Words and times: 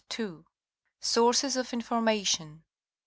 'Sources 0.99 1.55
oF 1.55 1.73
INFORMATION. 1.73 2.63